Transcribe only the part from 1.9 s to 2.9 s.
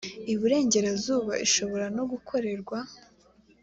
no gukorerwa